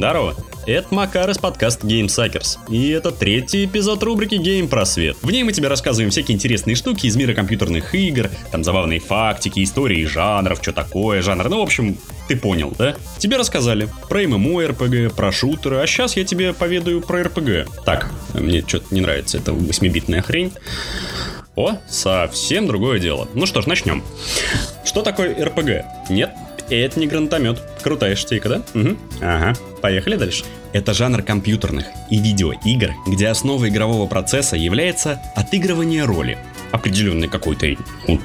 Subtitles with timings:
[0.00, 0.34] Здорово!
[0.64, 2.56] Это Макар из подкаста Game Suckers.
[2.70, 5.18] И это третий эпизод рубрики Game Просвет.
[5.20, 9.62] В ней мы тебе рассказываем всякие интересные штуки из мира компьютерных игр, там забавные фактики,
[9.62, 11.50] истории жанров, что такое жанр.
[11.50, 11.98] Ну, в общем,
[12.28, 12.96] ты понял, да?
[13.18, 17.84] Тебе рассказали про ММО РПГ, про шутеры, а сейчас я тебе поведаю про РПГ.
[17.84, 20.54] Так, мне что-то не нравится эта 8-битная хрень.
[21.56, 23.28] О, совсем другое дело.
[23.34, 24.02] Ну что ж, начнем.
[24.82, 26.08] Что такое РПГ?
[26.08, 26.30] Нет,
[26.70, 27.60] это не гранатомет.
[27.82, 28.62] Крутая штейка, да?
[28.74, 28.96] Угу.
[29.20, 29.54] Ага.
[29.80, 30.44] Поехали дальше.
[30.72, 36.38] Это жанр компьютерных и видеоигр, где основой игрового процесса является отыгрывание роли.
[36.72, 37.66] Определенной какой-то
[38.06, 38.20] ну,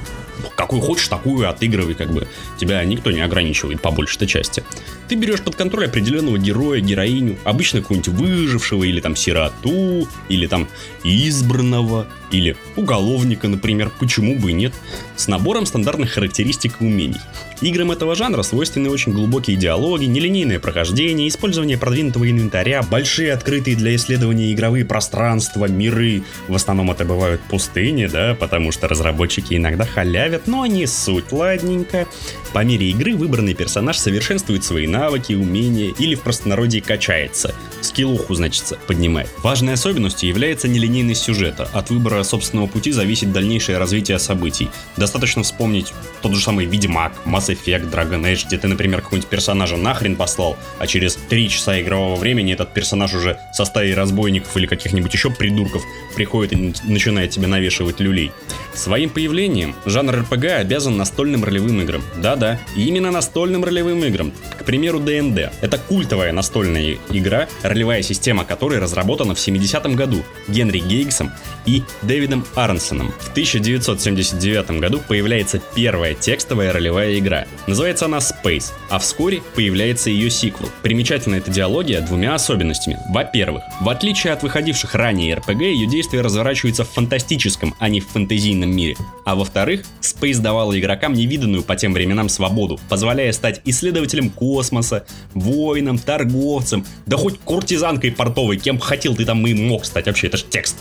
[0.55, 2.27] какую хочешь, такую отыгрывай, как бы.
[2.59, 4.63] Тебя никто не ограничивает по большей части.
[5.07, 10.67] Ты берешь под контроль определенного героя, героиню, обычно какого-нибудь выжившего, или там сироту, или там
[11.03, 14.73] избранного, или уголовника, например, почему бы и нет,
[15.15, 17.19] с набором стандартных характеристик и умений.
[17.61, 23.95] Играм этого жанра свойственны очень глубокие диалоги, нелинейное прохождение, использование продвинутого инвентаря, большие открытые для
[23.95, 26.23] исследования игровые пространства, миры.
[26.47, 32.07] В основном это бывают пустыни, да, потому что разработчики иногда халявят, но не суть, ладненько.
[32.55, 37.53] По мере игры выбранный персонаж совершенствует свои навыки, умения или в простонародье качается.
[37.81, 39.29] Скиллуху, значит, поднимает.
[39.43, 41.67] Важной особенностью является нелинейность сюжета.
[41.73, 44.69] От выбора собственного пути зависит дальнейшее развитие событий.
[44.95, 49.75] Достаточно вспомнить тот же самый Ведьмак, Mass Effect, Dragon Age, где ты, например, какого-нибудь персонажа
[49.75, 54.65] нахрен послал, а через 3 часа игрового времени этот персонаж уже со стаей разбойников или
[54.65, 55.83] каких-нибудь еще придурков
[56.15, 58.31] приходит и начинает тебе навешивать люлей.
[58.73, 62.01] Своим появлением жанр RPG обязан настольным ролевым играм.
[62.45, 64.31] Да-да, именно настольным ролевым играм.
[64.59, 65.51] К примеру, D&D.
[65.61, 71.31] Это культовая настольная игра, ролевая система которой разработана в 70-м году Генри Гейгсом
[71.65, 73.11] и Дэвидом Арнсоном.
[73.19, 77.45] В 1979 году появляется первая текстовая ролевая игра.
[77.67, 80.69] Называется она Space, а вскоре появляется ее сиквел.
[80.83, 82.99] Примечательна эта диалогия двумя особенностями.
[83.09, 88.07] Во-первых, в отличие от выходивших ранее RPG, ее действие разворачивается в фантастическом, а не в
[88.09, 88.95] фэнтезийном мире.
[89.25, 95.97] А во-вторых, Space давала игрокам невиданную по тем временам свободу, позволяя стать исследователем космоса, воином,
[95.97, 100.45] торговцем, да хоть куртизанкой портовой, кем хотел ты там и мог стать вообще, это же
[100.49, 100.77] текст.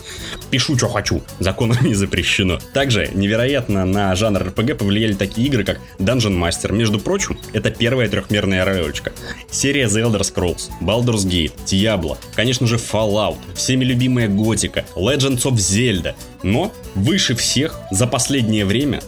[0.51, 2.59] Пишу, что хочу, законом не запрещено.
[2.73, 6.71] Также невероятно на жанр RPG повлияли такие игры, как Dungeon Master.
[6.73, 9.11] Между прочим, это первая трехмерная ролевочка.
[9.49, 15.53] Серия The Elder Scrolls, Baldur's Gate, Diablo, конечно же Fallout, всеми любимая Готика, Legends of
[15.53, 16.15] Zelda.
[16.43, 19.01] Но выше всех за последнее время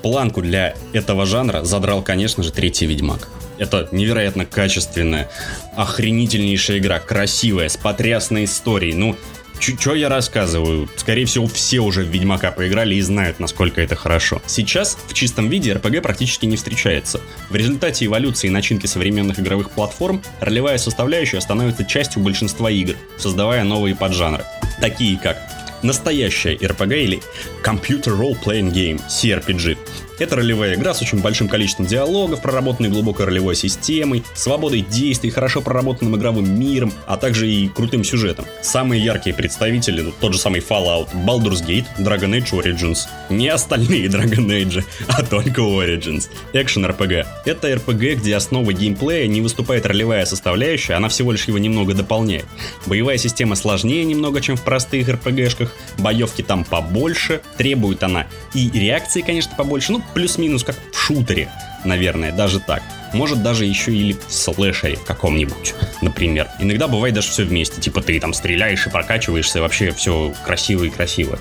[0.00, 3.28] планку для этого жанра задрал, конечно же, третий Ведьмак.
[3.58, 5.30] Это невероятно качественная,
[5.76, 8.94] охренительнейшая игра, красивая, с потрясной историей.
[8.94, 9.16] Ну,
[9.60, 10.88] что я рассказываю?
[10.96, 14.40] Скорее всего, все уже в Ведьмака поиграли и знают, насколько это хорошо.
[14.46, 17.20] Сейчас в чистом виде RPG практически не встречается.
[17.50, 23.62] В результате эволюции и начинки современных игровых платформ ролевая составляющая становится частью большинства игр, создавая
[23.62, 24.44] новые поджанры.
[24.80, 25.36] Такие как
[25.82, 27.22] настоящая RPG или
[27.62, 29.76] Computer Role Playing Game, CRPG.
[30.20, 35.62] Это ролевая игра с очень большим количеством диалогов, проработанной глубокой ролевой системой, свободой действий, хорошо
[35.62, 38.44] проработанным игровым миром, а также и крутым сюжетом.
[38.60, 42.98] Самые яркие представители, ну, тот же самый Fallout, Baldur's Gate, Dragon Age Origins.
[43.30, 46.28] Не остальные Dragon Age, а только Origins.
[46.52, 47.26] Экшен RPG.
[47.46, 52.44] Это RPG, где основой геймплея не выступает ролевая составляющая, она всего лишь его немного дополняет.
[52.84, 59.22] Боевая система сложнее немного, чем в простых RPG-шках, боевки там побольше, требует она и реакции,
[59.22, 61.48] конечно, побольше, ну, плюс-минус как в шутере,
[61.84, 62.82] наверное, даже так.
[63.12, 66.48] Может даже еще или в слэшере каком-нибудь, например.
[66.60, 70.84] Иногда бывает даже все вместе, типа ты там стреляешь и прокачиваешься, и вообще все красиво
[70.84, 71.38] и красиво.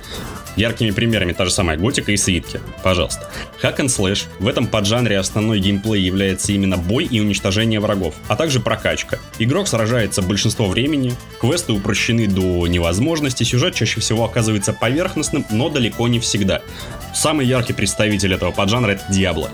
[0.59, 2.59] Яркими примерами та же самая Готика и Свитки.
[2.83, 3.29] Пожалуйста.
[3.63, 4.25] Hack and Slash.
[4.39, 9.19] В этом поджанре основной геймплей является именно бой и уничтожение врагов, а также прокачка.
[9.39, 16.09] Игрок сражается большинство времени, квесты упрощены до невозможности, сюжет чаще всего оказывается поверхностным, но далеко
[16.09, 16.61] не всегда.
[17.15, 19.47] Самый яркий представитель этого поджанра это Diablo.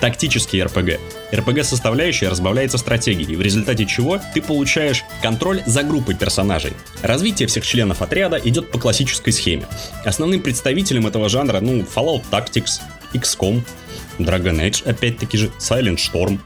[0.00, 1.00] Тактический RPG.
[1.32, 6.74] RPG-составляющая разбавляется стратегией, в результате чего ты получаешь контроль за группой персонажей.
[7.02, 9.66] Развитие всех членов отряда идет по классической схеме.
[10.04, 12.80] Основным представителем этого жанра, ну, Fallout Tactics,
[13.14, 13.62] XCOM,
[14.18, 16.38] Dragon Age, опять-таки же, Silent Storm,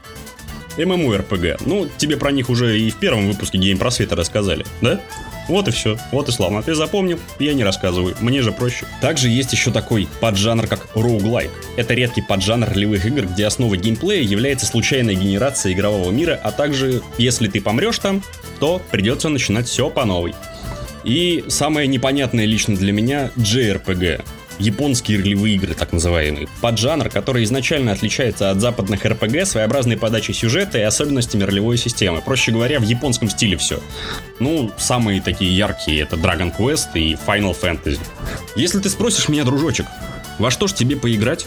[0.77, 1.63] MMORPG.
[1.65, 5.01] Ну, тебе про них уже и в первом выпуске Game Просвета рассказали, да?
[5.47, 5.97] Вот и все.
[6.11, 6.63] Вот и славно.
[6.63, 7.19] Ты запомнил?
[7.39, 8.15] Я не рассказываю.
[8.19, 8.85] Мне же проще.
[9.01, 11.51] Также есть еще такой поджанр, как roguelike.
[11.77, 17.01] Это редкий поджанр ролевых игр, где основой геймплея является случайная генерация игрового мира, а также,
[17.17, 18.23] если ты помрешь там,
[18.59, 20.33] то придется начинать все по новой.
[21.03, 24.23] И самое непонятное лично для меня JRPG.
[24.61, 26.47] Японские ролевые игры, так называемые.
[26.61, 32.21] Поджанр, который изначально отличается от западных RPG своеобразной подачей сюжета и особенностями ролевой системы.
[32.21, 33.81] Проще говоря, в японском стиле все.
[34.39, 37.99] Ну, самые такие яркие это Dragon Quest и Final Fantasy.
[38.55, 39.85] Если ты спросишь меня, дружочек,
[40.41, 41.45] во что ж тебе поиграть?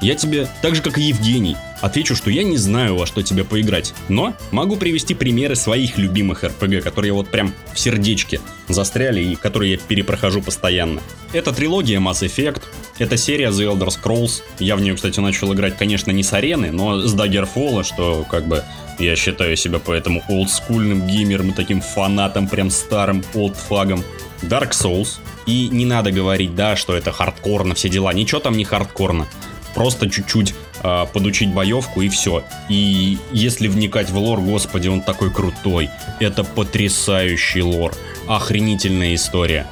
[0.00, 3.44] Я тебе, так же как и Евгений, отвечу, что я не знаю, во что тебе
[3.44, 9.36] поиграть, но могу привести примеры своих любимых RPG, которые вот прям в сердечке застряли и
[9.36, 11.00] которые я перепрохожу постоянно.
[11.32, 12.62] Это трилогия Mass Effect,
[12.98, 14.42] это серия The Elder Scrolls.
[14.58, 18.48] Я в нее, кстати, начал играть, конечно, не с арены, но с Daggerfall, что как
[18.48, 18.64] бы
[18.98, 24.02] я считаю себя поэтому олдскульным геймером и таким фанатом, прям старым олдфагом.
[24.42, 25.20] Dark Souls.
[25.46, 28.12] И не надо говорить, да, что это хардкорно, все дела.
[28.12, 29.26] Ничего там не хардкорно
[29.74, 32.44] просто чуть-чуть э, подучить боевку и все.
[32.68, 35.90] И если вникать в лор, господи, он такой крутой.
[36.20, 37.94] Это потрясающий лор.
[38.28, 39.66] Охренительная история.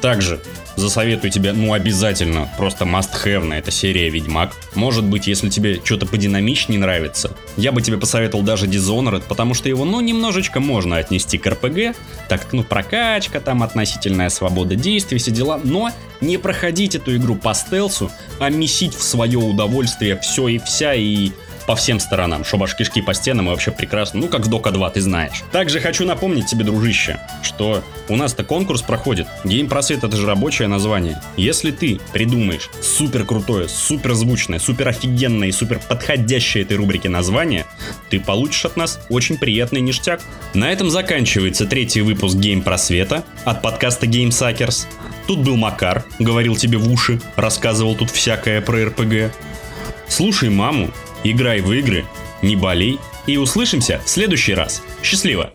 [0.00, 0.40] Также
[0.78, 4.54] засоветую тебе, ну, обязательно, просто must have на эта серия Ведьмак.
[4.74, 9.68] Может быть, если тебе что-то подинамичнее нравится, я бы тебе посоветовал даже Dishonored, потому что
[9.68, 11.96] его, ну, немножечко можно отнести к RPG,
[12.28, 15.90] так как, ну, прокачка, там, относительная свобода действий, все дела, но
[16.20, 21.32] не проходить эту игру по стелсу, а месить в свое удовольствие все и вся, и
[21.68, 24.70] по всем сторонам, чтобы аж кишки по стенам и вообще прекрасно, ну как в Дока
[24.70, 25.42] 2, ты знаешь.
[25.52, 29.28] Также хочу напомнить тебе, дружище, что у нас-то конкурс проходит.
[29.44, 31.20] Геймпросвет это же рабочее название.
[31.36, 37.66] Если ты придумаешь супер крутое, супер звучное, супер офигенное и супер подходящее этой рубрике название,
[38.08, 40.22] ты получишь от нас очень приятный ништяк.
[40.54, 44.86] На этом заканчивается третий выпуск Геймпросвета от подкаста Game Suckers.
[45.26, 49.34] Тут был Макар, говорил тебе в уши, рассказывал тут всякое про РПГ.
[50.08, 50.90] Слушай маму,
[51.24, 52.04] играй в игры,
[52.42, 54.82] не болей и услышимся в следующий раз.
[55.02, 55.52] Счастливо!